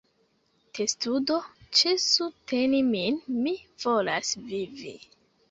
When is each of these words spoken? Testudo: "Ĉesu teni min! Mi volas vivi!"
Testudo: 0.77 1.35
"Ĉesu 1.81 2.27
teni 2.53 2.81
min! 2.89 3.21
Mi 3.45 3.55
volas 3.87 4.35
vivi!" 4.49 4.97